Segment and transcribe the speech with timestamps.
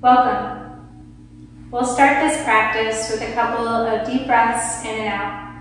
[0.00, 1.68] Welcome.
[1.72, 5.54] We'll start this practice with a couple of deep breaths in and out.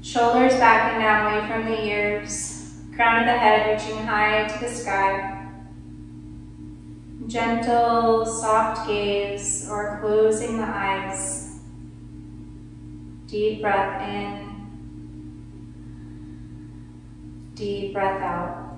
[0.00, 4.64] Shoulders back and down away from the ears, crown of the head reaching high to
[4.64, 5.48] the sky.
[7.26, 11.58] Gentle, soft gaze or closing the eyes.
[13.26, 14.46] Deep breath in.
[17.56, 18.69] Deep breath out.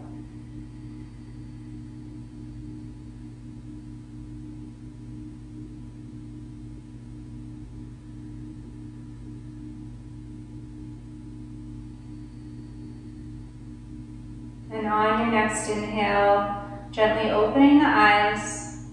[14.72, 18.86] And on your next inhale, gently opening the eyes.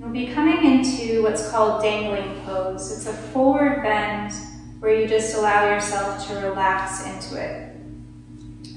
[0.00, 2.90] We'll be coming into what's called dangling pose.
[2.90, 4.32] It's a forward bend
[4.80, 7.76] where you just allow yourself to relax into it.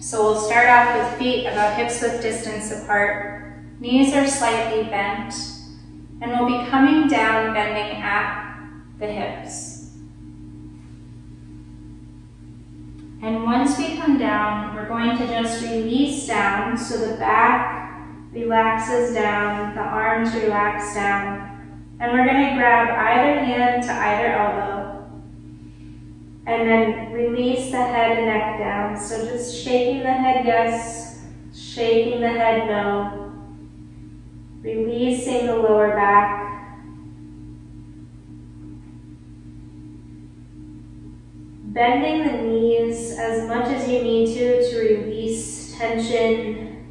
[0.02, 3.54] So we'll start off with feet about hips width distance apart.
[3.80, 5.34] Knees are slightly bent.
[6.22, 8.68] And we'll be coming down, bending at
[9.00, 9.81] the hips.
[13.24, 19.14] And once we come down, we're going to just release down so the back relaxes
[19.14, 21.96] down, the arms relax down.
[22.00, 25.22] And we're going to grab either hand to either elbow.
[26.48, 29.00] And then release the head and neck down.
[29.00, 33.34] So just shaking the head yes, shaking the head no.
[34.64, 36.41] Releasing the lower back.
[41.74, 46.86] Bending the knees as much as you need to to release tension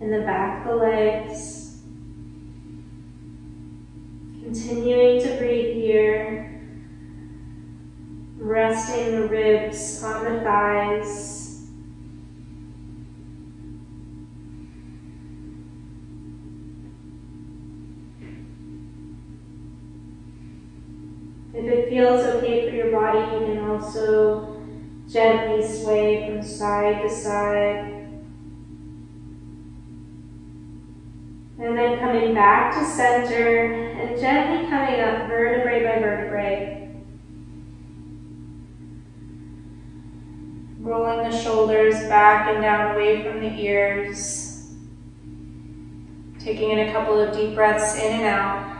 [0.00, 1.82] in the back of the legs.
[4.42, 6.62] Continuing to breathe here.
[8.38, 10.40] Resting the ribs on the
[21.60, 24.62] If it feels okay for your body, you can also
[25.06, 28.08] gently sway from side to side.
[31.58, 36.88] And then coming back to center and gently coming up vertebrae by vertebrae.
[40.78, 44.72] Rolling the shoulders back and down away from the ears.
[46.38, 48.79] Taking in a couple of deep breaths in and out.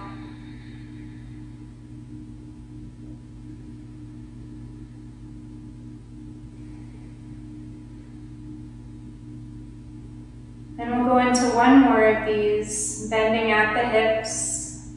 [11.10, 14.90] Go into one more of these, bending at the hips,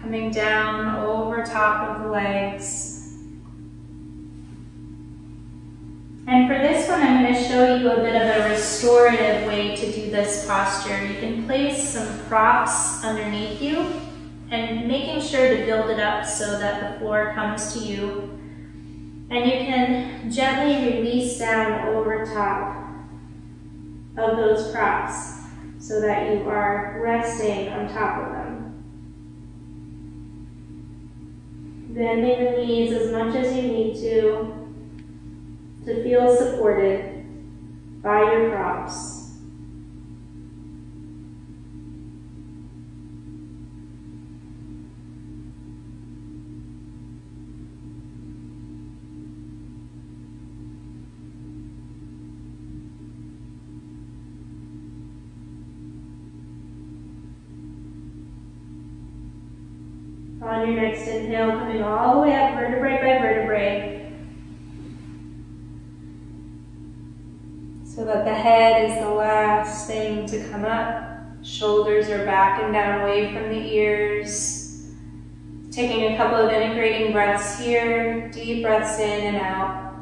[0.00, 3.14] coming down over top of the legs.
[6.26, 9.76] And for this one, I'm going to show you a bit of a restorative way
[9.76, 11.06] to do this posture.
[11.06, 14.00] You can place some props underneath you
[14.50, 18.36] and making sure to build it up so that the floor comes to you.
[19.30, 22.87] And you can gently release down over top
[24.18, 25.38] of those props
[25.78, 28.84] so that you are resting on top of them.
[31.90, 34.54] Bending the knees as much as you need to
[35.84, 37.24] to feel supported
[38.02, 39.17] by your props.
[60.40, 64.12] On your next inhale, coming all the way up, vertebrae by vertebrae.
[67.84, 71.04] So that the head is the last thing to come up.
[71.42, 74.92] Shoulders are back and down away from the ears.
[75.72, 79.97] Taking a couple of integrating breaths here, deep breaths in and out.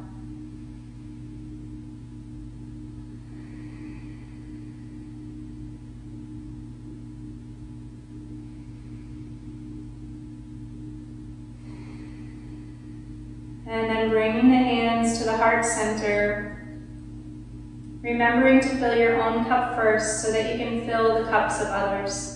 [13.69, 16.53] And then bringing the hands to the heart center.
[18.01, 21.67] Remembering to fill your own cup first so that you can fill the cups of
[21.69, 22.36] others.